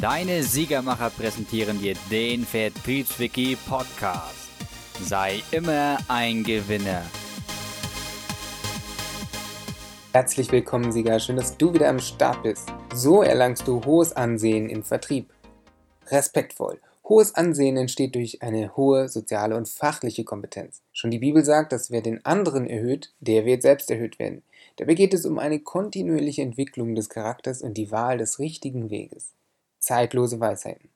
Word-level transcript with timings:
Deine 0.00 0.42
Siegermacher 0.42 1.08
präsentieren 1.08 1.80
dir 1.80 1.94
den 2.10 2.44
Vertriebswiki 2.44 3.56
Podcast. 3.66 4.50
Sei 5.02 5.42
immer 5.52 5.96
ein 6.06 6.44
Gewinner. 6.44 7.02
Herzlich 10.12 10.52
willkommen, 10.52 10.92
Sieger. 10.92 11.18
Schön, 11.18 11.36
dass 11.36 11.56
du 11.56 11.72
wieder 11.72 11.88
am 11.88 11.98
Start 11.98 12.42
bist. 12.42 12.68
So 12.94 13.22
erlangst 13.22 13.66
du 13.66 13.82
hohes 13.86 14.14
Ansehen 14.14 14.68
im 14.68 14.82
Vertrieb. 14.82 15.32
Respektvoll. 16.08 16.78
Hohes 17.08 17.34
Ansehen 17.34 17.78
entsteht 17.78 18.16
durch 18.16 18.42
eine 18.42 18.76
hohe 18.76 19.08
soziale 19.08 19.56
und 19.56 19.66
fachliche 19.66 20.24
Kompetenz. 20.24 20.82
Schon 20.92 21.10
die 21.10 21.20
Bibel 21.20 21.42
sagt, 21.42 21.72
dass 21.72 21.90
wer 21.90 22.02
den 22.02 22.22
anderen 22.26 22.66
erhöht, 22.66 23.14
der 23.20 23.46
wird 23.46 23.62
selbst 23.62 23.90
erhöht 23.90 24.18
werden. 24.18 24.42
Dabei 24.76 24.92
geht 24.92 25.14
es 25.14 25.24
um 25.24 25.38
eine 25.38 25.58
kontinuierliche 25.60 26.42
Entwicklung 26.42 26.94
des 26.94 27.08
Charakters 27.08 27.62
und 27.62 27.78
die 27.78 27.90
Wahl 27.90 28.18
des 28.18 28.38
richtigen 28.38 28.90
Weges 28.90 29.35
zeitlose 29.86 30.40
Weisheiten. 30.40 30.90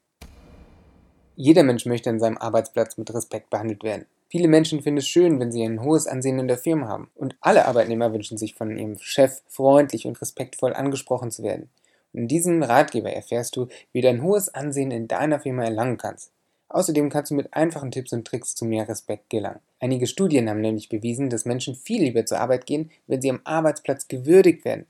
Jeder 1.37 1.62
Mensch 1.62 1.87
möchte 1.87 2.11
an 2.11 2.19
seinem 2.19 2.37
Arbeitsplatz 2.37 2.99
mit 2.99 3.15
Respekt 3.15 3.49
behandelt 3.49 3.85
werden. 3.85 4.07
Viele 4.29 4.49
Menschen 4.49 4.83
finden 4.83 4.99
es 4.99 5.09
schön, 5.09 5.41
wenn 5.41 5.53
sie 5.53 5.63
ein 5.63 5.83
hohes 5.83 6.07
Ansehen 6.07 6.39
in 6.39 6.49
der 6.49 6.59
Firma 6.59 6.89
haben. 6.89 7.11
Und 7.15 7.37
alle 7.41 7.66
Arbeitnehmer 7.66 8.13
wünschen 8.13 8.37
sich 8.37 8.55
von 8.55 8.77
ihrem 8.77 8.99
Chef 8.99 9.43
freundlich 9.49 10.07
und 10.07 10.21
respektvoll 10.21 10.75
angesprochen 10.75 11.30
zu 11.30 11.43
werden. 11.43 11.71
Und 12.13 12.23
in 12.23 12.29
diesem 12.29 12.63
Ratgeber 12.63 13.13
erfährst 13.13 13.57
du, 13.57 13.69
wie 13.93 14.01
du 14.01 14.09
ein 14.09 14.23
hohes 14.23 14.53
Ansehen 14.53 14.91
in 14.91 15.09
deiner 15.09 15.41
Firma 15.41 15.65
erlangen 15.65 15.97
kannst. 15.97 16.33
Außerdem 16.69 17.11
kannst 17.11 17.30
du 17.30 17.37
mit 17.37 17.55
einfachen 17.55 17.91
Tipps 17.91 18.13
und 18.13 18.27
Tricks 18.27 18.55
zu 18.55 18.65
mehr 18.65 18.88
Respekt 18.88 19.30
gelangen. 19.30 19.61
Einige 19.80 20.07
Studien 20.07 20.49
haben 20.51 20.61
nämlich 20.61 20.88
bewiesen, 20.88 21.30
dass 21.30 21.45
Menschen 21.45 21.75
viel 21.75 22.02
lieber 22.02 22.27
zur 22.27 22.38
Arbeit 22.38 22.66
gehen, 22.66 22.91
wenn 23.07 23.23
sie 23.23 23.30
am 23.30 23.41
Arbeitsplatz 23.45 24.09
gewürdigt 24.09 24.65
werden. 24.65 24.87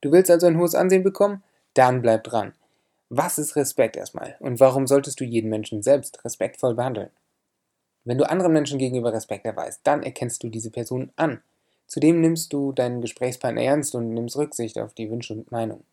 Du 0.00 0.12
willst 0.12 0.30
also 0.30 0.46
ein 0.46 0.58
hohes 0.58 0.74
Ansehen 0.74 1.02
bekommen? 1.02 1.42
Dann 1.72 2.02
bleib 2.02 2.24
dran. 2.24 2.52
Was 3.16 3.38
ist 3.38 3.54
Respekt 3.54 3.96
erstmal? 3.96 4.34
Und 4.40 4.58
warum 4.58 4.88
solltest 4.88 5.20
du 5.20 5.24
jeden 5.24 5.48
Menschen 5.48 5.82
selbst 5.82 6.24
respektvoll 6.24 6.74
behandeln? 6.74 7.10
Wenn 8.02 8.18
du 8.18 8.28
anderen 8.28 8.52
Menschen 8.52 8.76
gegenüber 8.76 9.12
Respekt 9.12 9.46
erweist, 9.46 9.82
dann 9.84 10.02
erkennst 10.02 10.42
du 10.42 10.48
diese 10.48 10.72
Person 10.72 11.12
an. 11.14 11.40
Zudem 11.86 12.20
nimmst 12.20 12.52
du 12.52 12.72
deinen 12.72 13.00
Gesprächspartner 13.00 13.62
ernst 13.62 13.94
und 13.94 14.14
nimmst 14.14 14.36
Rücksicht 14.36 14.80
auf 14.80 14.94
die 14.94 15.08
Wünsche 15.12 15.34
und 15.34 15.52
Meinungen. 15.52 15.84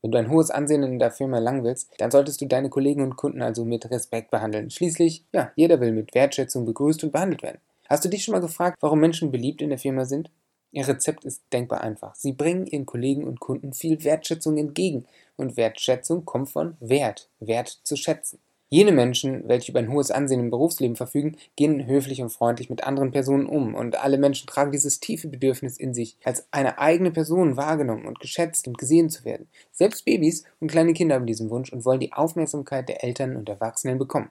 Wenn 0.00 0.12
du 0.12 0.18
ein 0.18 0.30
hohes 0.30 0.52
Ansehen 0.52 0.84
in 0.84 1.00
der 1.00 1.10
Firma 1.10 1.38
erlangen 1.38 1.64
willst, 1.64 1.90
dann 1.98 2.12
solltest 2.12 2.40
du 2.40 2.46
deine 2.46 2.68
Kollegen 2.68 3.02
und 3.02 3.16
Kunden 3.16 3.42
also 3.42 3.64
mit 3.64 3.90
Respekt 3.90 4.30
behandeln. 4.30 4.70
Schließlich, 4.70 5.24
ja, 5.32 5.50
jeder 5.56 5.80
will 5.80 5.90
mit 5.90 6.14
Wertschätzung 6.14 6.66
begrüßt 6.66 7.02
und 7.02 7.10
behandelt 7.10 7.42
werden. 7.42 7.58
Hast 7.88 8.04
du 8.04 8.08
dich 8.08 8.22
schon 8.22 8.32
mal 8.32 8.40
gefragt, 8.40 8.76
warum 8.80 9.00
Menschen 9.00 9.32
beliebt 9.32 9.60
in 9.60 9.70
der 9.70 9.78
Firma 9.78 10.04
sind? 10.04 10.30
Ihr 10.70 10.86
Rezept 10.86 11.24
ist 11.24 11.42
denkbar 11.52 11.80
einfach. 11.80 12.14
Sie 12.14 12.32
bringen 12.32 12.66
ihren 12.66 12.86
Kollegen 12.86 13.24
und 13.24 13.40
Kunden 13.40 13.72
viel 13.72 14.04
Wertschätzung 14.04 14.56
entgegen. 14.56 15.06
Und 15.36 15.56
Wertschätzung 15.56 16.24
kommt 16.24 16.50
von 16.50 16.76
Wert, 16.80 17.28
Wert 17.40 17.80
zu 17.82 17.96
schätzen. 17.96 18.38
Jene 18.70 18.90
Menschen, 18.90 19.46
welche 19.46 19.70
über 19.70 19.78
ein 19.78 19.92
hohes 19.92 20.10
Ansehen 20.10 20.40
im 20.40 20.50
Berufsleben 20.50 20.96
verfügen, 20.96 21.36
gehen 21.54 21.86
höflich 21.86 22.20
und 22.22 22.30
freundlich 22.30 22.70
mit 22.70 22.82
anderen 22.82 23.12
Personen 23.12 23.46
um. 23.46 23.74
Und 23.74 24.02
alle 24.02 24.18
Menschen 24.18 24.48
tragen 24.48 24.72
dieses 24.72 24.98
tiefe 24.98 25.28
Bedürfnis 25.28 25.76
in 25.76 25.94
sich, 25.94 26.16
als 26.24 26.48
eine 26.50 26.78
eigene 26.78 27.12
Person 27.12 27.56
wahrgenommen 27.56 28.04
und 28.04 28.18
geschätzt 28.18 28.66
und 28.66 28.76
gesehen 28.76 29.10
zu 29.10 29.24
werden. 29.24 29.48
Selbst 29.70 30.04
Babys 30.04 30.42
und 30.58 30.72
kleine 30.72 30.92
Kinder 30.92 31.14
haben 31.14 31.26
diesen 31.26 31.50
Wunsch 31.50 31.72
und 31.72 31.84
wollen 31.84 32.00
die 32.00 32.12
Aufmerksamkeit 32.12 32.88
der 32.88 33.04
Eltern 33.04 33.36
und 33.36 33.48
Erwachsenen 33.48 33.98
bekommen. 33.98 34.30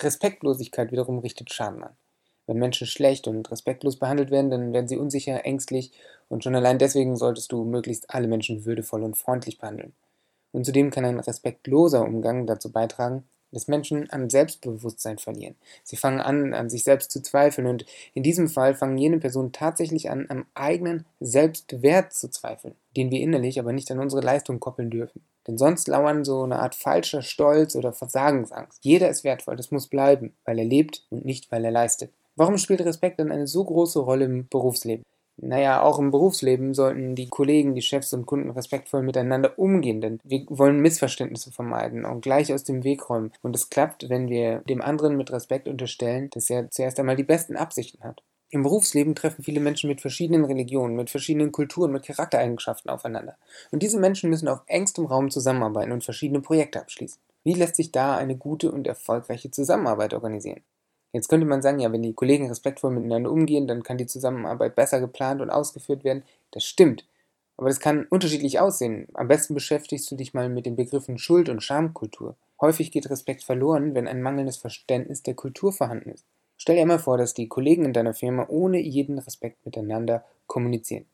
Respektlosigkeit 0.00 0.90
wiederum 0.90 1.20
richtet 1.20 1.52
Schaden 1.52 1.84
an. 1.84 1.96
Wenn 2.46 2.58
Menschen 2.58 2.86
schlecht 2.86 3.28
und 3.28 3.50
respektlos 3.50 3.98
behandelt 3.98 4.30
werden, 4.30 4.50
dann 4.50 4.72
werden 4.72 4.88
sie 4.88 4.98
unsicher, 4.98 5.44
ängstlich 5.46 5.92
und 6.28 6.42
schon 6.42 6.54
allein 6.54 6.78
deswegen 6.78 7.16
solltest 7.16 7.52
du 7.52 7.64
möglichst 7.64 8.10
alle 8.10 8.26
Menschen 8.26 8.64
würdevoll 8.64 9.02
und 9.02 9.16
freundlich 9.16 9.58
behandeln. 9.58 9.94
Und 10.54 10.64
zudem 10.64 10.92
kann 10.92 11.04
ein 11.04 11.18
respektloser 11.18 12.02
Umgang 12.02 12.46
dazu 12.46 12.70
beitragen, 12.70 13.24
dass 13.50 13.66
Menschen 13.66 14.08
an 14.10 14.30
Selbstbewusstsein 14.30 15.18
verlieren. 15.18 15.56
Sie 15.82 15.96
fangen 15.96 16.20
an, 16.20 16.54
an 16.54 16.70
sich 16.70 16.84
selbst 16.84 17.10
zu 17.10 17.22
zweifeln 17.22 17.66
und 17.66 17.84
in 18.14 18.22
diesem 18.22 18.48
Fall 18.48 18.76
fangen 18.76 18.96
jene 18.96 19.18
Personen 19.18 19.50
tatsächlich 19.50 20.10
an, 20.10 20.26
am 20.28 20.46
eigenen 20.54 21.06
Selbstwert 21.18 22.12
zu 22.12 22.30
zweifeln, 22.30 22.76
den 22.96 23.10
wir 23.10 23.20
innerlich 23.20 23.58
aber 23.58 23.72
nicht 23.72 23.90
an 23.90 23.98
unsere 23.98 24.22
Leistung 24.22 24.60
koppeln 24.60 24.90
dürfen. 24.90 25.22
Denn 25.48 25.58
sonst 25.58 25.88
lauern 25.88 26.24
so 26.24 26.44
eine 26.44 26.60
Art 26.60 26.76
falscher 26.76 27.22
Stolz 27.22 27.74
oder 27.74 27.92
Versagensangst. 27.92 28.78
Jeder 28.84 29.10
ist 29.10 29.24
wertvoll, 29.24 29.56
das 29.56 29.72
muss 29.72 29.88
bleiben, 29.88 30.36
weil 30.44 30.60
er 30.60 30.64
lebt 30.64 31.04
und 31.10 31.24
nicht, 31.24 31.50
weil 31.50 31.64
er 31.64 31.72
leistet. 31.72 32.12
Warum 32.36 32.58
spielt 32.58 32.80
Respekt 32.80 33.18
dann 33.18 33.32
eine 33.32 33.48
so 33.48 33.64
große 33.64 33.98
Rolle 33.98 34.24
im 34.26 34.48
Berufsleben? 34.48 35.04
Naja, 35.36 35.82
auch 35.82 35.98
im 35.98 36.12
Berufsleben 36.12 36.74
sollten 36.74 37.16
die 37.16 37.28
Kollegen, 37.28 37.74
die 37.74 37.82
Chefs 37.82 38.12
und 38.12 38.24
Kunden 38.24 38.50
respektvoll 38.50 39.02
miteinander 39.02 39.58
umgehen, 39.58 40.00
denn 40.00 40.20
wir 40.22 40.46
wollen 40.48 40.80
Missverständnisse 40.80 41.50
vermeiden 41.50 42.04
und 42.04 42.20
gleich 42.20 42.52
aus 42.52 42.62
dem 42.62 42.84
Weg 42.84 43.10
räumen. 43.10 43.32
Und 43.42 43.56
es 43.56 43.68
klappt, 43.68 44.08
wenn 44.08 44.28
wir 44.28 44.60
dem 44.68 44.80
anderen 44.80 45.16
mit 45.16 45.32
Respekt 45.32 45.66
unterstellen, 45.66 46.30
dass 46.30 46.50
er 46.50 46.70
zuerst 46.70 47.00
einmal 47.00 47.16
die 47.16 47.24
besten 47.24 47.56
Absichten 47.56 48.04
hat. 48.04 48.22
Im 48.50 48.62
Berufsleben 48.62 49.16
treffen 49.16 49.42
viele 49.42 49.58
Menschen 49.58 49.88
mit 49.88 50.00
verschiedenen 50.00 50.44
Religionen, 50.44 50.94
mit 50.94 51.10
verschiedenen 51.10 51.50
Kulturen, 51.50 51.90
mit 51.90 52.04
Charaktereigenschaften 52.04 52.88
aufeinander. 52.88 53.36
Und 53.72 53.82
diese 53.82 53.98
Menschen 53.98 54.30
müssen 54.30 54.46
auf 54.46 54.60
engstem 54.66 55.06
Raum 55.06 55.30
zusammenarbeiten 55.30 55.90
und 55.90 56.04
verschiedene 56.04 56.40
Projekte 56.40 56.80
abschließen. 56.80 57.20
Wie 57.42 57.54
lässt 57.54 57.74
sich 57.74 57.90
da 57.90 58.16
eine 58.16 58.36
gute 58.36 58.70
und 58.70 58.86
erfolgreiche 58.86 59.50
Zusammenarbeit 59.50 60.14
organisieren? 60.14 60.62
Jetzt 61.14 61.28
könnte 61.28 61.46
man 61.46 61.62
sagen, 61.62 61.78
ja, 61.78 61.92
wenn 61.92 62.02
die 62.02 62.12
Kollegen 62.12 62.48
respektvoll 62.48 62.90
miteinander 62.90 63.30
umgehen, 63.30 63.68
dann 63.68 63.84
kann 63.84 63.98
die 63.98 64.06
Zusammenarbeit 64.06 64.74
besser 64.74 64.98
geplant 64.98 65.40
und 65.40 65.48
ausgeführt 65.48 66.02
werden. 66.02 66.24
Das 66.50 66.64
stimmt. 66.64 67.06
Aber 67.56 67.68
das 67.68 67.78
kann 67.78 68.04
unterschiedlich 68.10 68.58
aussehen. 68.58 69.06
Am 69.14 69.28
besten 69.28 69.54
beschäftigst 69.54 70.10
du 70.10 70.16
dich 70.16 70.34
mal 70.34 70.48
mit 70.48 70.66
den 70.66 70.74
Begriffen 70.74 71.18
Schuld- 71.18 71.48
und 71.48 71.62
Schamkultur. 71.62 72.34
Häufig 72.60 72.90
geht 72.90 73.08
Respekt 73.10 73.44
verloren, 73.44 73.94
wenn 73.94 74.08
ein 74.08 74.22
mangelndes 74.22 74.56
Verständnis 74.56 75.22
der 75.22 75.34
Kultur 75.34 75.72
vorhanden 75.72 76.10
ist. 76.10 76.24
Stell 76.56 76.74
dir 76.74 76.84
mal 76.84 76.98
vor, 76.98 77.16
dass 77.16 77.32
die 77.32 77.46
Kollegen 77.46 77.84
in 77.84 77.92
deiner 77.92 78.14
Firma 78.14 78.46
ohne 78.48 78.80
jeden 78.80 79.20
Respekt 79.20 79.64
miteinander 79.64 80.24
kommunizieren. 80.48 81.06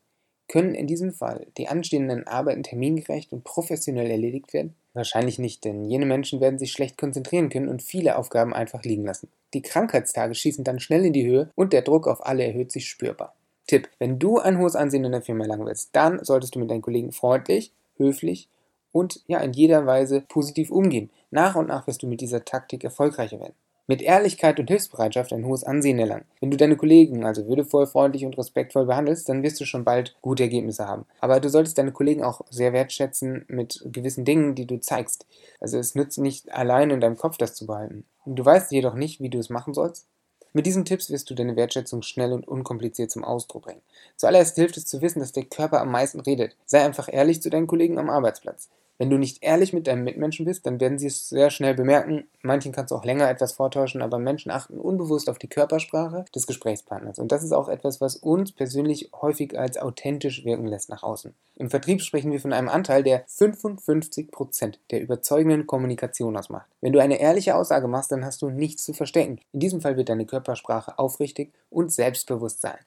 Können 0.51 0.75
in 0.75 0.85
diesem 0.85 1.13
Fall 1.13 1.47
die 1.57 1.69
anstehenden 1.69 2.27
Arbeiten 2.27 2.63
termingerecht 2.63 3.31
und 3.31 3.45
professionell 3.45 4.11
erledigt 4.11 4.51
werden? 4.51 4.75
Wahrscheinlich 4.93 5.39
nicht, 5.39 5.63
denn 5.63 5.85
jene 5.85 6.05
Menschen 6.05 6.41
werden 6.41 6.59
sich 6.59 6.73
schlecht 6.73 6.97
konzentrieren 6.97 7.47
können 7.47 7.69
und 7.69 7.81
viele 7.81 8.17
Aufgaben 8.17 8.53
einfach 8.53 8.83
liegen 8.83 9.05
lassen. 9.05 9.29
Die 9.53 9.61
Krankheitstage 9.61 10.35
schießen 10.35 10.65
dann 10.65 10.81
schnell 10.81 11.05
in 11.05 11.13
die 11.13 11.25
Höhe 11.25 11.49
und 11.55 11.71
der 11.71 11.83
Druck 11.83 12.05
auf 12.05 12.25
alle 12.25 12.43
erhöht 12.43 12.69
sich 12.69 12.89
spürbar. 12.89 13.33
Tipp: 13.65 13.87
Wenn 13.97 14.19
du 14.19 14.39
ein 14.39 14.57
hohes 14.57 14.75
Ansehen 14.75 15.05
in 15.05 15.13
der 15.13 15.21
Firma 15.21 15.45
erlangen 15.45 15.65
willst, 15.65 15.91
dann 15.93 16.21
solltest 16.21 16.53
du 16.53 16.59
mit 16.59 16.69
deinen 16.69 16.81
Kollegen 16.81 17.13
freundlich, 17.13 17.71
höflich 17.95 18.49
und 18.91 19.23
ja 19.27 19.39
in 19.39 19.53
jeder 19.53 19.85
Weise 19.85 20.19
positiv 20.19 20.69
umgehen. 20.69 21.11
Nach 21.29 21.55
und 21.55 21.69
nach 21.69 21.87
wirst 21.87 22.03
du 22.03 22.07
mit 22.07 22.19
dieser 22.19 22.43
Taktik 22.43 22.83
erfolgreicher 22.83 23.39
werden 23.39 23.55
mit 23.87 24.01
Ehrlichkeit 24.01 24.59
und 24.59 24.67
Hilfsbereitschaft 24.67 25.33
ein 25.33 25.45
hohes 25.45 25.63
Ansehen 25.63 25.99
erlangen. 25.99 26.25
Wenn 26.39 26.51
du 26.51 26.57
deine 26.57 26.77
Kollegen 26.77 27.25
also 27.25 27.47
würdevoll, 27.47 27.87
freundlich 27.87 28.25
und 28.25 28.37
respektvoll 28.37 28.85
behandelst, 28.85 29.27
dann 29.27 29.43
wirst 29.43 29.59
du 29.59 29.65
schon 29.65 29.83
bald 29.83 30.15
gute 30.21 30.43
Ergebnisse 30.43 30.87
haben. 30.87 31.05
Aber 31.19 31.39
du 31.39 31.49
solltest 31.49 31.77
deine 31.77 31.91
Kollegen 31.91 32.23
auch 32.23 32.41
sehr 32.49 32.73
wertschätzen 32.73 33.45
mit 33.47 33.81
gewissen 33.85 34.25
Dingen, 34.25 34.55
die 34.55 34.65
du 34.65 34.79
zeigst. 34.79 35.25
Also 35.59 35.77
es 35.77 35.95
nützt 35.95 36.17
nicht 36.19 36.53
allein 36.53 36.89
in 36.89 37.01
deinem 37.01 37.17
Kopf 37.17 37.37
das 37.37 37.55
zu 37.55 37.65
behalten. 37.65 38.05
Du 38.25 38.45
weißt 38.45 38.71
jedoch 38.71 38.93
nicht, 38.93 39.19
wie 39.19 39.29
du 39.29 39.39
es 39.39 39.49
machen 39.49 39.73
sollst. 39.73 40.07
Mit 40.53 40.65
diesen 40.65 40.83
Tipps 40.83 41.09
wirst 41.09 41.29
du 41.29 41.33
deine 41.33 41.55
Wertschätzung 41.55 42.01
schnell 42.01 42.33
und 42.33 42.47
unkompliziert 42.47 43.09
zum 43.09 43.23
Ausdruck 43.23 43.63
bringen. 43.63 43.81
Zuallererst 44.17 44.55
hilft 44.55 44.75
es 44.77 44.85
zu 44.85 45.01
wissen, 45.01 45.19
dass 45.19 45.31
der 45.31 45.45
Körper 45.45 45.79
am 45.79 45.91
meisten 45.91 46.19
redet. 46.19 46.57
Sei 46.65 46.83
einfach 46.83 47.07
ehrlich 47.11 47.41
zu 47.41 47.49
deinen 47.49 47.67
Kollegen 47.67 47.97
am 47.97 48.09
Arbeitsplatz. 48.09 48.69
Wenn 49.01 49.09
du 49.09 49.17
nicht 49.17 49.41
ehrlich 49.41 49.73
mit 49.73 49.87
deinem 49.87 50.03
Mitmenschen 50.03 50.45
bist, 50.45 50.67
dann 50.67 50.79
werden 50.79 50.99
sie 50.99 51.07
es 51.07 51.27
sehr 51.27 51.49
schnell 51.49 51.73
bemerken. 51.73 52.25
Manchen 52.43 52.71
kannst 52.71 52.91
du 52.91 52.95
auch 52.95 53.03
länger 53.03 53.27
etwas 53.27 53.53
vortäuschen, 53.53 54.03
aber 54.03 54.19
Menschen 54.19 54.51
achten 54.51 54.77
unbewusst 54.77 55.27
auf 55.27 55.39
die 55.39 55.47
Körpersprache 55.47 56.25
des 56.35 56.45
Gesprächspartners. 56.45 57.17
Und 57.17 57.31
das 57.31 57.43
ist 57.43 57.51
auch 57.51 57.67
etwas, 57.67 57.99
was 57.99 58.15
uns 58.15 58.51
persönlich 58.51 59.09
häufig 59.19 59.57
als 59.57 59.79
authentisch 59.79 60.45
wirken 60.45 60.67
lässt 60.67 60.89
nach 60.89 61.01
außen. 61.01 61.33
Im 61.55 61.71
Vertrieb 61.71 62.03
sprechen 62.03 62.31
wir 62.31 62.39
von 62.39 62.53
einem 62.53 62.69
Anteil, 62.69 63.01
der 63.01 63.25
55% 63.25 64.75
der 64.91 65.01
überzeugenden 65.01 65.65
Kommunikation 65.65 66.37
ausmacht. 66.37 66.69
Wenn 66.79 66.93
du 66.93 67.01
eine 67.01 67.19
ehrliche 67.19 67.55
Aussage 67.55 67.87
machst, 67.87 68.11
dann 68.11 68.23
hast 68.23 68.43
du 68.43 68.51
nichts 68.51 68.83
zu 68.83 68.93
verstecken. 68.93 69.39
In 69.51 69.61
diesem 69.61 69.81
Fall 69.81 69.97
wird 69.97 70.09
deine 70.09 70.27
Körpersprache 70.27 70.99
aufrichtig 70.99 71.51
und 71.71 71.91
selbstbewusst 71.91 72.61
sein. 72.61 72.77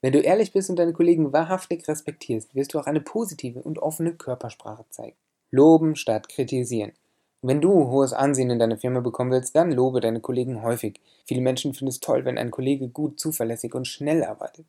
Wenn 0.00 0.14
du 0.14 0.20
ehrlich 0.20 0.50
bist 0.50 0.70
und 0.70 0.78
deine 0.78 0.94
Kollegen 0.94 1.34
wahrhaftig 1.34 1.86
respektierst, 1.88 2.54
wirst 2.54 2.72
du 2.72 2.78
auch 2.78 2.86
eine 2.86 3.02
positive 3.02 3.60
und 3.60 3.80
offene 3.80 4.14
Körpersprache 4.14 4.86
zeigen. 4.88 5.16
Loben 5.50 5.96
statt 5.96 6.28
kritisieren. 6.28 6.92
Wenn 7.40 7.60
du 7.60 7.88
hohes 7.88 8.12
Ansehen 8.12 8.50
in 8.50 8.58
deiner 8.58 8.76
Firma 8.76 9.00
bekommen 9.00 9.30
willst, 9.30 9.56
dann 9.56 9.72
lobe 9.72 10.00
deine 10.00 10.20
Kollegen 10.20 10.62
häufig. 10.62 11.00
Viele 11.24 11.40
Menschen 11.40 11.72
finden 11.72 11.88
es 11.88 12.00
toll, 12.00 12.24
wenn 12.24 12.36
ein 12.36 12.50
Kollege 12.50 12.88
gut, 12.88 13.18
zuverlässig 13.18 13.74
und 13.74 13.86
schnell 13.86 14.24
arbeitet. 14.24 14.66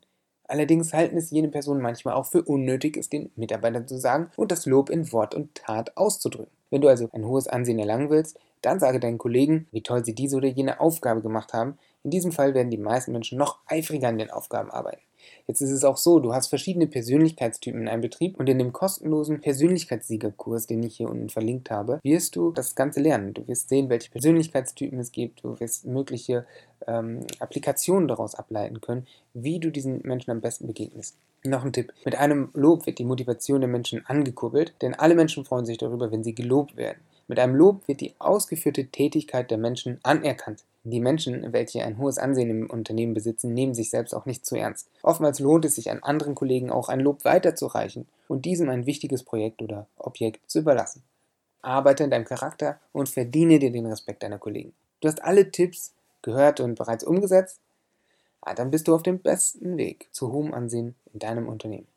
Allerdings 0.47 0.93
halten 0.93 1.17
es 1.17 1.31
jene 1.31 1.49
Personen 1.49 1.81
manchmal 1.81 2.13
auch 2.13 2.25
für 2.25 2.43
unnötig, 2.43 2.95
es 2.95 3.09
den 3.09 3.31
Mitarbeitern 3.35 3.87
zu 3.87 3.99
sagen 3.99 4.31
und 4.35 4.51
das 4.51 4.65
Lob 4.65 4.89
in 4.89 5.11
Wort 5.11 5.35
und 5.35 5.53
Tat 5.55 5.97
auszudrücken. 5.97 6.51
Wenn 6.69 6.81
du 6.81 6.87
also 6.87 7.09
ein 7.11 7.25
hohes 7.25 7.47
Ansehen 7.47 7.79
erlangen 7.79 8.09
willst, 8.09 8.39
dann 8.61 8.79
sage 8.79 8.99
deinen 8.99 9.17
Kollegen, 9.17 9.67
wie 9.71 9.83
toll 9.83 10.05
sie 10.05 10.15
diese 10.15 10.37
oder 10.37 10.47
jene 10.47 10.79
Aufgabe 10.79 11.21
gemacht 11.21 11.53
haben, 11.53 11.77
In 12.03 12.11
diesem 12.11 12.31
Fall 12.31 12.53
werden 12.53 12.71
die 12.71 12.77
meisten 12.77 13.11
Menschen 13.11 13.37
noch 13.37 13.59
eifriger 13.65 14.07
an 14.07 14.17
den 14.17 14.29
Aufgaben 14.29 14.71
arbeiten. 14.71 15.01
Jetzt 15.47 15.61
ist 15.61 15.71
es 15.71 15.83
auch 15.83 15.97
so, 15.97 16.19
du 16.19 16.33
hast 16.33 16.47
verschiedene 16.47 16.87
Persönlichkeitstypen 16.87 17.81
in 17.81 17.87
einem 17.87 18.01
Betrieb 18.01 18.39
und 18.39 18.47
in 18.47 18.57
dem 18.57 18.71
kostenlosen 18.71 19.41
Persönlichkeitssiegerkurs, 19.41 20.67
den 20.67 20.83
ich 20.83 20.95
hier 20.95 21.09
unten 21.09 21.29
verlinkt 21.29 21.71
habe, 21.71 21.99
wirst 22.03 22.35
du 22.35 22.51
das 22.51 22.75
Ganze 22.75 23.01
lernen. 23.01 23.33
Du 23.33 23.47
wirst 23.47 23.69
sehen, 23.69 23.89
welche 23.89 24.11
Persönlichkeitstypen 24.11 24.99
es 24.99 25.11
gibt, 25.11 25.43
du 25.43 25.59
wirst 25.59 25.85
mögliche 25.85 26.45
ähm, 26.87 27.21
Applikationen 27.39 28.07
daraus 28.07 28.35
ableiten 28.35 28.79
können, 28.79 29.07
wie 29.33 29.59
du 29.59 29.71
diesen 29.71 30.01
Menschen 30.03 30.31
am 30.31 30.41
besten 30.41 30.67
begegnest. 30.67 31.17
Noch 31.43 31.63
ein 31.63 31.73
Tipp. 31.73 31.93
Mit 32.05 32.15
einem 32.15 32.49
Lob 32.53 32.85
wird 32.85 32.99
die 32.99 33.05
Motivation 33.05 33.61
der 33.61 33.69
Menschen 33.69 34.05
angekurbelt, 34.05 34.73
denn 34.81 34.93
alle 34.93 35.15
Menschen 35.15 35.45
freuen 35.45 35.65
sich 35.65 35.77
darüber, 35.77 36.11
wenn 36.11 36.23
sie 36.23 36.35
gelobt 36.35 36.75
werden. 36.75 36.99
Mit 37.27 37.39
einem 37.39 37.55
Lob 37.55 37.87
wird 37.87 38.01
die 38.01 38.13
ausgeführte 38.19 38.87
Tätigkeit 38.87 39.51
der 39.51 39.57
Menschen 39.57 39.99
anerkannt. 40.03 40.63
Die 40.83 41.01
Menschen, 41.01 41.51
welche 41.51 41.83
ein 41.83 41.97
hohes 41.97 42.17
Ansehen 42.17 42.49
im 42.49 42.69
Unternehmen 42.69 43.13
besitzen, 43.13 43.53
nehmen 43.53 43.73
sich 43.73 43.89
selbst 43.89 44.13
auch 44.13 44.25
nicht 44.25 44.45
zu 44.45 44.55
ernst. 44.55 44.89
Oftmals 45.03 45.39
lohnt 45.39 45.65
es 45.65 45.75
sich 45.75 45.91
an 45.91 46.01
anderen 46.03 46.35
Kollegen 46.35 46.71
auch 46.71 46.87
ein 46.87 47.01
Lob 47.01 47.25
weiterzureichen 47.25 48.07
und 48.27 48.45
diesem 48.45 48.69
ein 48.69 48.85
wichtiges 48.85 49.23
Projekt 49.23 49.61
oder 49.61 49.87
Objekt 49.97 50.49
zu 50.49 50.59
überlassen. 50.59 51.03
Arbeite 51.61 52.05
an 52.05 52.11
deinem 52.11 52.25
Charakter 52.25 52.79
und 52.93 53.09
verdiene 53.09 53.59
dir 53.59 53.71
den 53.71 53.85
Respekt 53.87 54.23
deiner 54.23 54.39
Kollegen. 54.39 54.73
Du 55.01 55.09
hast 55.09 55.21
alle 55.21 55.51
Tipps 55.51 55.93
gehört 56.21 56.61
und 56.61 56.75
bereits 56.75 57.03
umgesetzt? 57.03 57.59
Ah, 58.41 58.53
dann 58.53 58.71
bist 58.71 58.87
du 58.87 58.95
auf 58.95 59.03
dem 59.03 59.19
besten 59.19 59.77
Weg 59.77 60.07
zu 60.11 60.31
hohem 60.31 60.53
Ansehen 60.53 60.95
in 61.13 61.19
deinem 61.19 61.49
Unternehmen. 61.49 61.87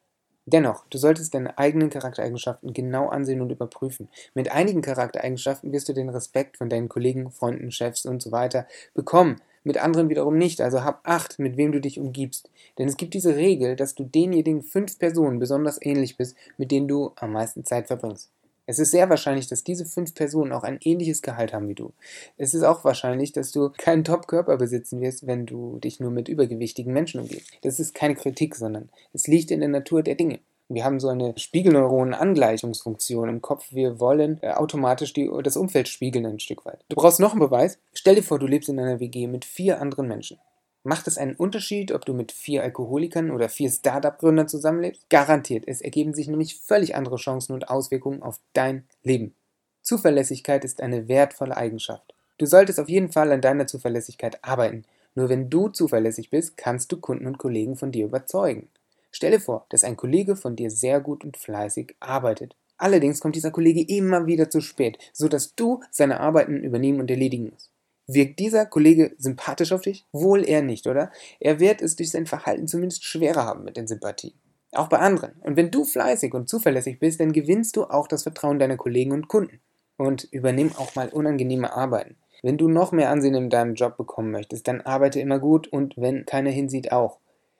Dennoch, 0.44 0.84
du 0.90 0.98
solltest 0.98 1.34
deine 1.34 1.56
eigenen 1.56 1.88
Charaktereigenschaften 1.88 2.72
genau 2.72 3.08
ansehen 3.08 3.40
und 3.40 3.50
überprüfen. 3.50 4.08
Mit 4.34 4.50
einigen 4.50 4.82
Charaktereigenschaften 4.82 5.72
wirst 5.72 5.88
du 5.88 5.92
den 5.92 6.08
Respekt 6.08 6.56
von 6.56 6.68
deinen 6.68 6.88
Kollegen, 6.88 7.30
Freunden, 7.30 7.70
Chefs 7.70 8.06
und 8.06 8.20
so 8.20 8.32
weiter 8.32 8.66
bekommen. 8.92 9.40
Mit 9.62 9.78
anderen 9.78 10.08
wiederum 10.08 10.36
nicht, 10.36 10.60
also 10.60 10.82
hab 10.82 11.08
Acht, 11.08 11.38
mit 11.38 11.56
wem 11.56 11.70
du 11.70 11.80
dich 11.80 12.00
umgibst. 12.00 12.50
Denn 12.78 12.88
es 12.88 12.96
gibt 12.96 13.14
diese 13.14 13.36
Regel, 13.36 13.76
dass 13.76 13.94
du 13.94 14.02
denjenigen 14.02 14.62
fünf 14.62 14.98
Personen 14.98 15.38
besonders 15.38 15.78
ähnlich 15.80 16.16
bist, 16.16 16.36
mit 16.58 16.72
denen 16.72 16.88
du 16.88 17.12
am 17.14 17.32
meisten 17.32 17.64
Zeit 17.64 17.86
verbringst. 17.86 18.30
Es 18.67 18.79
ist 18.79 18.93
sehr 18.93 19.11
wahrscheinlich, 19.11 19.49
dass 19.49 19.64
diese 19.64 19.85
fünf 19.85 20.14
Personen 20.14 20.53
auch 20.53 20.62
ein 20.62 20.79
ähnliches 20.82 21.23
Gehalt 21.23 21.53
haben 21.53 21.69
wie 21.69 21.75
du. 21.75 21.93
Es 22.37 22.55
ist 22.55 22.62
auch 22.62 22.85
wahrscheinlich, 22.85 23.32
dass 23.32 23.50
du 23.50 23.70
keinen 23.70 24.05
Top-Körper 24.05 24.56
besitzen 24.56 25.00
wirst, 25.00 25.26
wenn 25.26 25.47
du 25.47 25.79
dich 25.79 25.99
nur 25.99 26.11
mit 26.11 26.29
übergewichtigen 26.29 26.93
Menschen 26.93 27.20
umgibst. 27.20 27.50
Das 27.62 27.81
ist 27.81 27.94
keine 27.94 28.14
Kritik, 28.14 28.55
sondern 28.55 28.91
es 29.12 29.26
liegt 29.26 29.50
in 29.50 29.61
der 29.61 29.69
Natur 29.69 30.03
der 30.03 30.14
Dinge. 30.14 30.38
Wir 30.69 30.85
haben 30.85 31.00
so 31.00 31.09
eine 31.09 31.35
Spiegelneuronen-Angleichungsfunktion 31.37 33.29
im 33.29 33.43
Kopf. 33.43 33.73
Wir 33.73 34.00
wollen 34.00 34.38
äh, 34.43 34.53
automatisch 34.53 35.12
die, 35.12 35.31
das 35.43 35.56
Umfeld 35.56 35.88
spiegeln 35.88 36.25
ein 36.25 36.38
Stück 36.38 36.64
weit. 36.64 36.85
Du 36.88 36.97
brauchst 36.97 37.20
noch 37.20 37.32
einen 37.32 37.41
Beweis. 37.41 37.79
Stell 37.93 38.14
dir 38.14 38.23
vor, 38.23 38.38
du 38.38 38.47
lebst 38.47 38.69
in 38.69 38.79
einer 38.79 39.00
WG 39.00 39.26
mit 39.26 39.44
vier 39.44 39.81
anderen 39.81 40.09
Menschen. 40.09 40.38
Macht 40.84 41.06
es 41.06 41.17
einen 41.17 41.37
Unterschied, 41.37 41.93
ob 41.93 42.05
du 42.05 42.12
mit 42.12 42.32
vier 42.32 42.64
Alkoholikern 42.64 43.31
oder 43.31 43.49
vier 43.49 43.70
Startup-Gründern 43.70 44.49
zusammenlebst? 44.49 45.08
Garantiert, 45.11 45.64
es 45.69 45.81
ergeben 45.81 46.12
sich 46.12 46.26
nämlich 46.26 46.61
völlig 46.61 46.96
andere 46.96 47.17
Chancen 47.17 47.52
und 47.52 47.70
Auswirkungen 47.70 48.23
auf 48.23 48.40
dein 48.52 48.84
Leben. 49.05 49.34
Zuverlässigkeit 49.82 50.64
ist 50.64 50.81
eine 50.81 51.06
wertvolle 51.06 51.56
Eigenschaft. 51.56 52.14
Du 52.38 52.46
solltest 52.46 52.81
auf 52.81 52.88
jeden 52.88 53.12
Fall 53.12 53.31
an 53.31 53.40
deiner 53.40 53.69
Zuverlässigkeit 53.69 54.43
arbeiten. 54.43 54.84
Nur 55.14 55.29
wenn 55.29 55.50
du 55.50 55.69
zuverlässig 55.69 56.31
bist, 56.31 56.56
kannst 56.56 56.90
du 56.90 56.96
Kunden 56.96 57.26
und 57.26 57.38
Kollegen 57.38 57.76
von 57.76 57.93
dir 57.93 58.06
überzeugen. 58.06 58.69
Stelle 59.12 59.38
vor, 59.38 59.67
dass 59.69 59.85
ein 59.85 59.96
Kollege 59.96 60.35
von 60.35 60.56
dir 60.56 60.70
sehr 60.70 61.00
gut 61.00 61.23
und 61.25 61.37
fleißig 61.37 61.94
arbeitet. 62.00 62.56
Allerdings 62.76 63.20
kommt 63.20 63.37
dieser 63.37 63.52
Kollege 63.52 63.85
immer 63.87 64.26
wieder 64.26 64.50
zu 64.50 64.61
spät, 64.61 64.99
sodass 65.12 65.55
du 65.55 65.81
seine 65.90 66.19
Arbeiten 66.19 66.64
übernehmen 66.64 66.99
und 66.99 67.11
erledigen 67.11 67.50
musst. 67.50 67.71
Wirkt 68.14 68.38
dieser 68.38 68.67
Kollege 68.67 69.14
sympathisch 69.19 69.73
auf 69.73 69.82
dich? 69.82 70.05
Wohl 70.12 70.47
eher 70.47 70.62
nicht, 70.62 70.87
oder? 70.87 71.11
Er 71.41 71.61
wird 71.61 71.81
es 71.81 71.97
durch 71.97 72.11
sein 72.11 72.26
Verhalten 72.26 72.69
zumindest 72.69 73.05
schwerer 73.05 73.44
haben 73.44 73.64
mit 73.64 73.76
den 73.76 73.87
Sympathien. 73.87 74.35
Auch 74.73 74.88
bei 74.88 74.99
anderen. 74.99 75.32
Und 75.43 75.56
wenn 75.56 75.70
du 75.70 75.85
fleißig 75.85 76.35
und 76.35 76.49
zuverlässig 76.49 76.99
bist, 76.99 77.20
dann 77.20 77.32
gewinnst 77.32 77.76
du 77.76 77.85
auch 77.85 78.09
das 78.09 78.23
Vertrauen 78.23 78.59
deiner 78.59 78.76
Kollegen 78.76 79.12
und 79.12 79.29
Kunden. 79.29 79.61
Und 79.97 80.25
übernimm 80.25 80.73
auch 80.76 80.94
mal 80.94 81.09
unangenehme 81.11 81.73
Arbeiten. 81.73 82.17
Wenn 82.43 82.59
du 82.59 82.69
noch 82.69 82.91
mehr 82.91 83.11
Ansehen 83.11 83.35
in 83.35 83.50
deinem 83.50 83.75
Job 83.75 83.97
bekommen 83.97 84.32
möchtest, 84.32 84.67
dann 84.67 84.81
arbeite 84.81 85.20
immer 85.20 85.38
gut 85.38 85.69
und 85.69 85.94
wenn 85.97 86.26
keiner 86.26 86.50
hinsieht, 86.50 86.91
auch. 86.91 87.19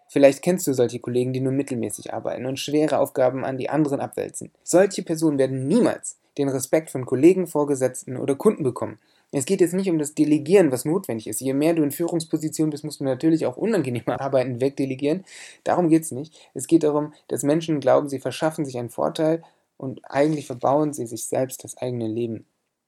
Vielleicht 0.09 0.43
kennst 0.43 0.67
du 0.67 0.75
solche 0.75 0.99
Kollegen, 0.99 1.33
die 1.33 1.41
nur 1.41 1.53
mittelmäßig 1.53 2.13
arbeiten 2.13 2.47
und 2.47 2.59
schwere 2.59 2.99
Aufgaben 2.99 3.45
an 3.45 3.59
die 3.59 3.71
anderen 3.71 4.01
abwälzen. 4.01 4.51
Solche 4.65 5.03
Personen 5.03 5.39
werden 5.39 5.69
niemals 5.69 6.19
den 6.37 6.49
Respekt 6.49 6.91
von 6.91 7.07
Kollegen, 7.07 7.47
Vorgesetzten 7.47 8.17
oder 8.17 8.35
Kunden 8.35 8.65
bekommen. 8.65 8.99
Es 9.35 9.47
geht 9.47 9.63
jetzt 9.63 9.73
nicht 9.73 9.89
um 9.89 9.99
das 9.99 10.15
Delegieren, 10.15 10.71
was 10.71 10.85
notwendig 10.85 11.27
ist. 11.27 11.41
Je 11.41 11.55
mehr 11.55 11.73
du 11.73 11.83
in 11.83 11.91
Führungsposition 11.91 12.69
bist, 12.69 12.85
musst 12.85 13.01
du 13.01 13.05
natürlich 13.05 13.47
auch 13.47 13.57
unangenehme 13.57 14.05
Arbeiten 14.21 14.61
wegdelegieren. 14.61 15.25
Darum 15.65 15.89
geht 15.89 16.03
es 16.03 16.11
nicht. 16.13 16.35
Es 16.53 16.67
geht 16.67 16.83
darum, 16.83 17.15
dass 17.29 17.43
Menschen 17.43 17.81
glauben, 17.81 18.11
sie 18.11 18.21
verschaffen 18.21 18.67
sich 18.67 18.79
einen 18.79 18.91
Vorteil 18.91 19.43
und 19.79 20.01
eigentlich 20.05 20.47
verbauen 20.47 20.93
sie 20.93 21.07
sich 21.07 21.25
selbst 21.25 21.65
das 21.65 21.79
eigene 21.79 22.07
Leben. 22.07 22.45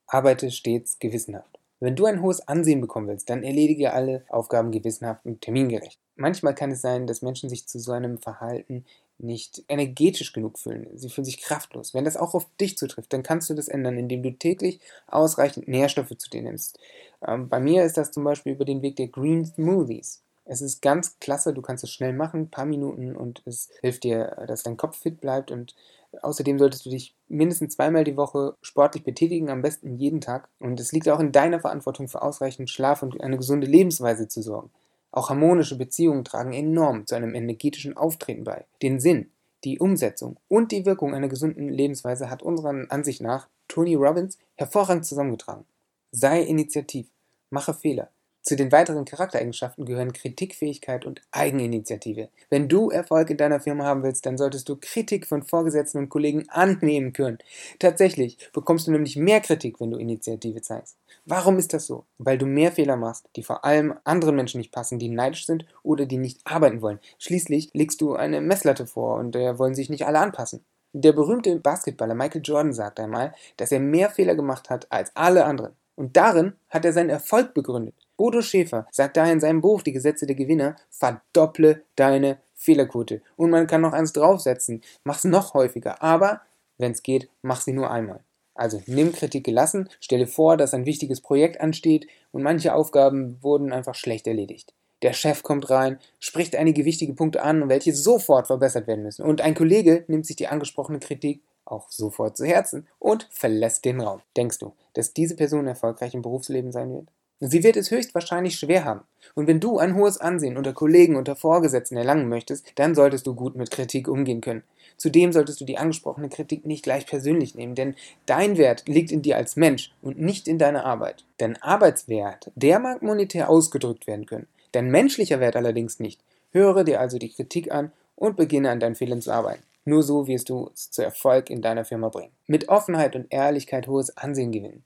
Arbeite 0.06 0.50
stets 0.50 0.98
gewissenhaft. 0.98 1.58
Wenn 1.80 1.96
du 1.96 2.04
ein 2.04 2.22
hohes 2.22 2.46
Ansehen 2.46 2.80
bekommen 2.80 3.08
willst, 3.08 3.30
dann 3.30 3.42
erledige 3.42 3.94
alle 3.94 4.24
Aufgaben 4.28 4.70
gewissenhaft 4.70 5.24
und 5.24 5.40
termingerecht. 5.40 5.98
Manchmal 6.14 6.54
kann 6.54 6.70
es 6.70 6.82
sein, 6.82 7.06
dass 7.06 7.22
Menschen 7.22 7.48
sich 7.48 7.66
zu 7.66 7.78
so 7.78 7.92
einem 7.92 8.18
Verhalten 8.18 8.84
nicht 9.18 9.64
energetisch 9.68 10.32
genug 10.32 10.58
fühlen. 10.58 10.88
Sie 10.94 11.08
fühlen 11.08 11.24
sich 11.24 11.40
kraftlos. 11.40 11.94
Wenn 11.94 12.04
das 12.04 12.16
auch 12.16 12.34
auf 12.34 12.46
dich 12.60 12.76
zutrifft, 12.76 13.12
dann 13.12 13.22
kannst 13.22 13.48
du 13.48 13.54
das 13.54 13.68
ändern, 13.68 13.96
indem 13.96 14.22
du 14.22 14.32
täglich 14.32 14.80
ausreichend 15.06 15.68
Nährstoffe 15.68 16.16
zu 16.18 16.28
dir 16.30 16.42
nimmst. 16.42 16.78
Ähm, 17.26 17.48
bei 17.48 17.60
mir 17.60 17.84
ist 17.84 17.96
das 17.96 18.10
zum 18.10 18.24
Beispiel 18.24 18.52
über 18.52 18.64
den 18.64 18.82
Weg 18.82 18.96
der 18.96 19.08
Green 19.08 19.44
Smoothies. 19.44 20.22
Es 20.46 20.60
ist 20.60 20.82
ganz 20.82 21.18
klasse, 21.20 21.54
du 21.54 21.62
kannst 21.62 21.84
es 21.84 21.90
schnell 21.90 22.12
machen, 22.12 22.42
ein 22.42 22.50
paar 22.50 22.66
Minuten 22.66 23.16
und 23.16 23.42
es 23.46 23.70
hilft 23.80 24.04
dir, 24.04 24.44
dass 24.46 24.62
dein 24.62 24.76
Kopf 24.76 24.98
fit 24.98 25.20
bleibt 25.20 25.50
und 25.50 25.74
außerdem 26.22 26.58
solltest 26.58 26.84
du 26.84 26.90
dich 26.90 27.14
mindestens 27.28 27.74
zweimal 27.74 28.04
die 28.04 28.16
Woche 28.16 28.54
sportlich 28.60 29.04
betätigen, 29.04 29.48
am 29.50 29.62
besten 29.62 29.96
jeden 29.96 30.20
Tag. 30.20 30.48
Und 30.60 30.78
es 30.80 30.92
liegt 30.92 31.08
auch 31.08 31.20
in 31.20 31.32
deiner 31.32 31.60
Verantwortung, 31.60 32.08
für 32.08 32.22
ausreichend 32.22 32.70
Schlaf 32.70 33.02
und 33.02 33.20
eine 33.22 33.38
gesunde 33.38 33.66
Lebensweise 33.66 34.28
zu 34.28 34.42
sorgen. 34.42 34.70
Auch 35.14 35.30
harmonische 35.30 35.78
Beziehungen 35.78 36.24
tragen 36.24 36.52
enorm 36.52 37.06
zu 37.06 37.14
einem 37.14 37.36
energetischen 37.36 37.96
Auftreten 37.96 38.42
bei. 38.42 38.66
Den 38.82 38.98
Sinn, 38.98 39.30
die 39.62 39.78
Umsetzung 39.78 40.40
und 40.48 40.72
die 40.72 40.86
Wirkung 40.86 41.14
einer 41.14 41.28
gesunden 41.28 41.68
Lebensweise 41.68 42.30
hat 42.30 42.42
unserer 42.42 42.90
Ansicht 42.90 43.20
nach 43.20 43.48
Tony 43.68 43.94
Robbins 43.94 44.38
hervorragend 44.56 45.06
zusammengetragen. 45.06 45.66
Sei 46.10 46.42
initiativ, 46.42 47.06
mache 47.48 47.74
Fehler, 47.74 48.10
zu 48.44 48.56
den 48.56 48.72
weiteren 48.72 49.06
Charaktereigenschaften 49.06 49.86
gehören 49.86 50.12
Kritikfähigkeit 50.12 51.06
und 51.06 51.22
Eigeninitiative. 51.32 52.28
Wenn 52.50 52.68
du 52.68 52.90
Erfolg 52.90 53.30
in 53.30 53.38
deiner 53.38 53.58
Firma 53.58 53.84
haben 53.84 54.02
willst, 54.02 54.26
dann 54.26 54.36
solltest 54.36 54.68
du 54.68 54.76
Kritik 54.76 55.26
von 55.26 55.42
Vorgesetzten 55.42 55.96
und 55.96 56.10
Kollegen 56.10 56.44
annehmen 56.50 57.14
können. 57.14 57.38
Tatsächlich 57.78 58.36
bekommst 58.52 58.86
du 58.86 58.92
nämlich 58.92 59.16
mehr 59.16 59.40
Kritik, 59.40 59.80
wenn 59.80 59.90
du 59.90 59.96
Initiative 59.96 60.60
zeigst. 60.60 60.98
Warum 61.24 61.56
ist 61.56 61.72
das 61.72 61.86
so? 61.86 62.04
Weil 62.18 62.36
du 62.36 62.44
mehr 62.44 62.70
Fehler 62.70 62.96
machst, 62.96 63.30
die 63.34 63.42
vor 63.42 63.64
allem 63.64 63.94
anderen 64.04 64.36
Menschen 64.36 64.58
nicht 64.58 64.72
passen, 64.72 64.98
die 64.98 65.08
neidisch 65.08 65.46
sind 65.46 65.64
oder 65.82 66.04
die 66.04 66.18
nicht 66.18 66.42
arbeiten 66.44 66.82
wollen. 66.82 67.00
Schließlich 67.18 67.70
legst 67.72 68.02
du 68.02 68.14
eine 68.14 68.42
Messlatte 68.42 68.86
vor 68.86 69.16
und 69.16 69.34
der 69.34 69.58
wollen 69.58 69.74
sich 69.74 69.88
nicht 69.88 70.06
alle 70.06 70.18
anpassen. 70.18 70.62
Der 70.92 71.12
berühmte 71.12 71.58
Basketballer 71.58 72.14
Michael 72.14 72.42
Jordan 72.44 72.74
sagt 72.74 73.00
einmal, 73.00 73.34
dass 73.56 73.72
er 73.72 73.80
mehr 73.80 74.10
Fehler 74.10 74.34
gemacht 74.34 74.68
hat 74.68 74.86
als 74.92 75.10
alle 75.16 75.46
anderen. 75.46 75.72
Und 75.96 76.16
darin 76.18 76.52
hat 76.68 76.84
er 76.84 76.92
seinen 76.92 77.10
Erfolg 77.10 77.54
begründet. 77.54 77.94
Bodo 78.16 78.42
Schäfer 78.42 78.86
sagt 78.90 79.16
daher 79.16 79.32
in 79.32 79.40
seinem 79.40 79.60
Buch 79.60 79.82
Die 79.82 79.92
Gesetze 79.92 80.26
der 80.26 80.36
Gewinner, 80.36 80.76
verdopple 80.90 81.82
deine 81.96 82.38
Fehlerquote. 82.54 83.22
Und 83.36 83.50
man 83.50 83.66
kann 83.66 83.80
noch 83.80 83.92
eins 83.92 84.12
draufsetzen, 84.12 84.82
mach's 85.02 85.24
noch 85.24 85.54
häufiger, 85.54 86.02
aber 86.02 86.40
wenn 86.78 86.92
es 86.92 87.02
geht, 87.02 87.28
mach 87.42 87.60
sie 87.60 87.72
nur 87.72 87.90
einmal. 87.90 88.20
Also 88.54 88.80
nimm 88.86 89.12
Kritik 89.12 89.44
gelassen, 89.44 89.88
stelle 90.00 90.26
vor, 90.26 90.56
dass 90.56 90.74
ein 90.74 90.86
wichtiges 90.86 91.20
Projekt 91.20 91.60
ansteht 91.60 92.06
und 92.30 92.42
manche 92.42 92.74
Aufgaben 92.74 93.38
wurden 93.42 93.72
einfach 93.72 93.96
schlecht 93.96 94.26
erledigt. 94.26 94.72
Der 95.02 95.12
Chef 95.12 95.42
kommt 95.42 95.68
rein, 95.70 95.98
spricht 96.20 96.56
einige 96.56 96.84
wichtige 96.84 97.14
Punkte 97.14 97.42
an, 97.42 97.68
welche 97.68 97.92
sofort 97.92 98.46
verbessert 98.46 98.86
werden 98.86 99.02
müssen. 99.02 99.24
Und 99.24 99.40
ein 99.40 99.54
Kollege 99.54 100.04
nimmt 100.06 100.24
sich 100.24 100.36
die 100.36 100.46
angesprochene 100.46 101.00
Kritik 101.00 101.42
auch 101.64 101.90
sofort 101.90 102.36
zu 102.36 102.44
Herzen 102.44 102.86
und 102.98 103.28
verlässt 103.30 103.84
den 103.84 104.00
Raum. 104.00 104.20
Denkst 104.36 104.58
du, 104.58 104.72
dass 104.94 105.12
diese 105.12 105.36
Person 105.36 105.66
erfolgreich 105.66 106.14
im 106.14 106.22
Berufsleben 106.22 106.72
sein 106.72 106.92
wird? 106.92 107.08
Sie 107.40 107.62
wird 107.62 107.76
es 107.76 107.90
höchstwahrscheinlich 107.90 108.56
schwer 108.56 108.84
haben. 108.84 109.00
Und 109.34 109.46
wenn 109.46 109.60
du 109.60 109.78
ein 109.78 109.96
hohes 109.96 110.18
Ansehen 110.18 110.56
unter 110.56 110.72
Kollegen, 110.72 111.16
unter 111.16 111.36
Vorgesetzten 111.36 111.96
erlangen 111.96 112.28
möchtest, 112.28 112.66
dann 112.76 112.94
solltest 112.94 113.26
du 113.26 113.34
gut 113.34 113.56
mit 113.56 113.70
Kritik 113.70 114.08
umgehen 114.08 114.40
können. 114.40 114.62
Zudem 114.96 115.32
solltest 115.32 115.60
du 115.60 115.64
die 115.64 115.78
angesprochene 115.78 116.28
Kritik 116.28 116.64
nicht 116.64 116.84
gleich 116.84 117.06
persönlich 117.06 117.54
nehmen, 117.54 117.74
denn 117.74 117.96
dein 118.26 118.56
Wert 118.56 118.86
liegt 118.86 119.10
in 119.10 119.22
dir 119.22 119.36
als 119.36 119.56
Mensch 119.56 119.92
und 120.02 120.20
nicht 120.20 120.46
in 120.46 120.58
deiner 120.58 120.84
Arbeit. 120.84 121.24
Dein 121.38 121.60
Arbeitswert, 121.60 122.50
der 122.54 122.78
mag 122.78 123.02
monetär 123.02 123.50
ausgedrückt 123.50 124.06
werden 124.06 124.26
können, 124.26 124.46
dein 124.72 124.90
menschlicher 124.90 125.40
Wert 125.40 125.56
allerdings 125.56 125.98
nicht. 125.98 126.20
Höre 126.52 126.84
dir 126.84 127.00
also 127.00 127.18
die 127.18 127.30
Kritik 127.30 127.72
an 127.72 127.90
und 128.14 128.36
beginne 128.36 128.70
an 128.70 128.78
deinen 128.78 128.94
Fehlern 128.94 129.20
zu 129.20 129.32
arbeiten. 129.32 129.64
Nur 129.84 130.02
so 130.02 130.28
wirst 130.28 130.48
du 130.48 130.70
es 130.72 130.90
zu 130.90 131.02
Erfolg 131.02 131.50
in 131.50 131.60
deiner 131.60 131.84
Firma 131.84 132.08
bringen. 132.08 132.32
Mit 132.46 132.68
Offenheit 132.68 133.16
und 133.16 133.26
Ehrlichkeit 133.30 133.86
hohes 133.86 134.16
Ansehen 134.16 134.52
gewinnen. 134.52 134.84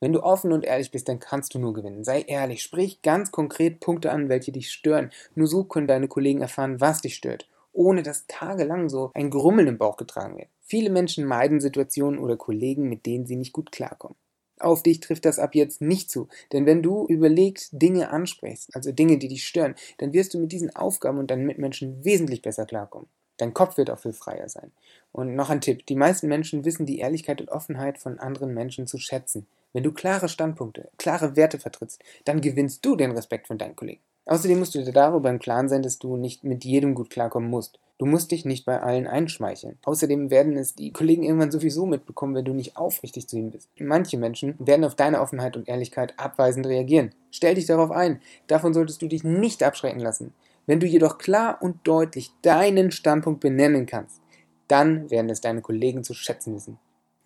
Wenn 0.00 0.12
du 0.12 0.22
offen 0.22 0.52
und 0.52 0.64
ehrlich 0.64 0.90
bist, 0.90 1.08
dann 1.08 1.18
kannst 1.18 1.54
du 1.54 1.58
nur 1.58 1.72
gewinnen. 1.72 2.04
Sei 2.04 2.22
ehrlich, 2.22 2.62
sprich 2.62 3.02
ganz 3.02 3.32
konkret 3.32 3.80
Punkte 3.80 4.12
an, 4.12 4.28
welche 4.28 4.52
dich 4.52 4.70
stören. 4.70 5.10
Nur 5.34 5.48
so 5.48 5.64
können 5.64 5.88
deine 5.88 6.08
Kollegen 6.08 6.40
erfahren, 6.40 6.80
was 6.80 7.00
dich 7.00 7.16
stört, 7.16 7.48
ohne 7.72 8.02
dass 8.02 8.26
tagelang 8.26 8.88
so 8.88 9.10
ein 9.14 9.30
Grummeln 9.30 9.66
im 9.66 9.78
Bauch 9.78 9.96
getragen 9.96 10.38
wird. 10.38 10.48
Viele 10.60 10.90
Menschen 10.90 11.24
meiden 11.24 11.60
Situationen 11.60 12.20
oder 12.20 12.36
Kollegen, 12.36 12.88
mit 12.88 13.06
denen 13.06 13.26
sie 13.26 13.36
nicht 13.36 13.52
gut 13.52 13.72
klarkommen. 13.72 14.16
Auf 14.60 14.82
dich 14.82 15.00
trifft 15.00 15.24
das 15.24 15.38
ab 15.38 15.54
jetzt 15.54 15.80
nicht 15.80 16.10
zu, 16.10 16.28
denn 16.52 16.66
wenn 16.66 16.82
du 16.82 17.06
überlegt 17.06 17.68
Dinge 17.70 18.10
ansprichst, 18.10 18.74
also 18.74 18.90
Dinge, 18.90 19.18
die 19.18 19.28
dich 19.28 19.46
stören, 19.46 19.76
dann 19.98 20.12
wirst 20.12 20.34
du 20.34 20.38
mit 20.38 20.50
diesen 20.50 20.74
Aufgaben 20.74 21.18
und 21.18 21.30
deinen 21.30 21.46
Mitmenschen 21.46 22.04
wesentlich 22.04 22.42
besser 22.42 22.66
klarkommen. 22.66 23.08
Dein 23.36 23.54
Kopf 23.54 23.76
wird 23.76 23.88
auch 23.88 24.00
viel 24.00 24.12
freier 24.12 24.48
sein. 24.48 24.72
Und 25.12 25.36
noch 25.36 25.48
ein 25.48 25.60
Tipp, 25.60 25.86
die 25.86 25.94
meisten 25.94 26.26
Menschen 26.26 26.64
wissen 26.64 26.86
die 26.86 26.98
Ehrlichkeit 26.98 27.40
und 27.40 27.50
Offenheit 27.50 27.98
von 27.98 28.18
anderen 28.18 28.52
Menschen 28.52 28.88
zu 28.88 28.98
schätzen. 28.98 29.46
Wenn 29.72 29.82
du 29.82 29.92
klare 29.92 30.28
Standpunkte, 30.28 30.90
klare 30.98 31.36
Werte 31.36 31.58
vertrittst, 31.58 32.02
dann 32.24 32.40
gewinnst 32.40 32.84
du 32.84 32.96
den 32.96 33.10
Respekt 33.12 33.46
von 33.46 33.58
deinen 33.58 33.76
Kollegen. 33.76 34.00
Außerdem 34.24 34.58
musst 34.58 34.74
du 34.74 34.84
dir 34.84 34.92
darüber 34.92 35.30
im 35.30 35.38
Klaren 35.38 35.68
sein, 35.68 35.82
dass 35.82 35.98
du 35.98 36.16
nicht 36.16 36.44
mit 36.44 36.64
jedem 36.64 36.94
gut 36.94 37.08
klarkommen 37.08 37.48
musst. 37.48 37.78
Du 37.96 38.06
musst 38.06 38.30
dich 38.30 38.44
nicht 38.44 38.64
bei 38.64 38.80
allen 38.80 39.06
einschmeicheln. 39.06 39.78
Außerdem 39.84 40.30
werden 40.30 40.56
es 40.56 40.74
die 40.74 40.92
Kollegen 40.92 41.24
irgendwann 41.24 41.50
sowieso 41.50 41.86
mitbekommen, 41.86 42.34
wenn 42.34 42.44
du 42.44 42.52
nicht 42.52 42.76
aufrichtig 42.76 43.26
zu 43.26 43.36
ihnen 43.36 43.50
bist. 43.50 43.68
Manche 43.80 44.18
Menschen 44.18 44.54
werden 44.58 44.84
auf 44.84 44.94
deine 44.94 45.20
Offenheit 45.20 45.56
und 45.56 45.66
Ehrlichkeit 45.66 46.14
abweisend 46.18 46.66
reagieren. 46.66 47.14
Stell 47.30 47.56
dich 47.56 47.66
darauf 47.66 47.90
ein. 47.90 48.20
Davon 48.46 48.72
solltest 48.72 49.02
du 49.02 49.08
dich 49.08 49.24
nicht 49.24 49.62
abschrecken 49.62 50.00
lassen. 50.00 50.32
Wenn 50.66 50.78
du 50.78 50.86
jedoch 50.86 51.18
klar 51.18 51.58
und 51.60 51.88
deutlich 51.88 52.30
deinen 52.42 52.90
Standpunkt 52.90 53.40
benennen 53.40 53.86
kannst, 53.86 54.20
dann 54.68 55.10
werden 55.10 55.30
es 55.30 55.40
deine 55.40 55.62
Kollegen 55.62 56.04
zu 56.04 56.12
schätzen 56.12 56.54
wissen. 56.54 56.78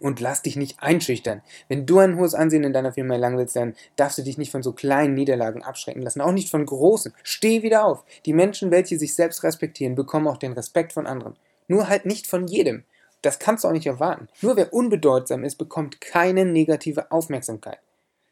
Und 0.02 0.18
lass 0.18 0.42
dich 0.42 0.56
nicht 0.56 0.82
einschüchtern. 0.82 1.42
Wenn 1.68 1.87
du 1.87 2.00
ein 2.00 2.18
hohes 2.18 2.35
Ansehen 2.35 2.64
in 2.64 2.73
deiner 2.73 2.92
Firma 2.92 3.14
erlangen 3.14 3.38
willst, 3.38 3.54
dann 3.54 3.76
darfst 3.94 4.18
du 4.18 4.23
dich 4.23 4.37
nicht 4.37 4.50
von 4.50 4.64
so 4.64 4.73
kleinen 4.73 5.14
Niederlagen 5.14 5.62
abschrecken 5.62 6.02
lassen, 6.02 6.21
auch 6.21 6.32
nicht 6.32 6.50
von 6.50 6.66
großen. 6.66 7.14
Steh 7.23 7.62
wieder 7.62 7.85
auf. 7.85 8.04
Die 8.26 8.32
Menschen, 8.32 8.73
welche 8.73 8.99
sich 8.99 9.14
selbst 9.14 9.44
respektieren, 9.44 9.94
bekommen 9.94 10.26
auch 10.26 10.38
den 10.38 10.54
Respekt 10.54 10.92
von 10.92 11.06
anderen. 11.06 11.37
Nur 11.68 11.88
halt 11.88 12.04
nicht 12.04 12.26
von 12.26 12.49
jedem. 12.49 12.82
Das 13.23 13.38
kannst 13.38 13.62
du 13.62 13.68
auch 13.68 13.73
nicht 13.73 13.87
erwarten. 13.87 14.26
Nur 14.40 14.56
wer 14.56 14.75
unbedeutsam 14.75 15.44
ist, 15.44 15.54
bekommt 15.54 16.00
keine 16.00 16.44
negative 16.44 17.12
Aufmerksamkeit. 17.12 17.78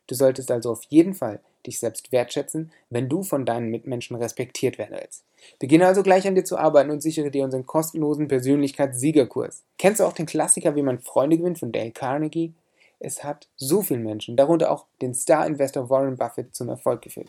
Du 0.08 0.16
solltest 0.16 0.50
also 0.50 0.72
auf 0.72 0.82
jeden 0.88 1.14
Fall 1.14 1.38
dich 1.66 1.78
selbst 1.78 2.12
wertschätzen, 2.12 2.72
wenn 2.90 3.08
du 3.08 3.22
von 3.22 3.44
deinen 3.44 3.70
Mitmenschen 3.70 4.16
respektiert 4.16 4.78
werden 4.78 4.96
willst. 4.98 5.24
Beginne 5.58 5.86
also 5.86 6.02
gleich 6.02 6.26
an 6.26 6.34
dir 6.34 6.44
zu 6.44 6.56
arbeiten 6.56 6.90
und 6.90 7.02
sichere 7.02 7.30
dir 7.30 7.44
unseren 7.44 7.66
kostenlosen 7.66 8.28
Persönlichkeitssiegerkurs. 8.28 9.64
Kennst 9.78 10.00
du 10.00 10.04
auch 10.04 10.12
den 10.12 10.26
Klassiker 10.26 10.76
Wie 10.76 10.82
man 10.82 10.98
Freunde 10.98 11.38
gewinnt 11.38 11.58
von 11.58 11.72
Dale 11.72 11.92
Carnegie? 11.92 12.54
Es 12.98 13.24
hat 13.24 13.48
so 13.56 13.80
viele 13.80 14.00
Menschen, 14.00 14.36
darunter 14.36 14.70
auch 14.70 14.84
den 15.00 15.14
Star-Investor 15.14 15.88
Warren 15.88 16.16
Buffett, 16.16 16.54
zum 16.54 16.68
Erfolg 16.68 17.00
geführt. 17.00 17.28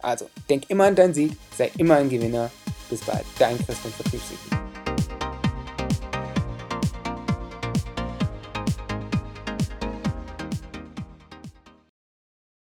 Also, 0.00 0.26
denk 0.50 0.68
immer 0.68 0.84
an 0.84 0.96
deinen 0.96 1.14
Sieg, 1.14 1.32
sei 1.56 1.70
immer 1.78 1.96
ein 1.96 2.10
Gewinner. 2.10 2.50
Bis 2.90 3.04
bald, 3.04 3.24
dein 3.38 3.56
Christian 3.58 3.92
Vertriebswiki. 3.92 4.65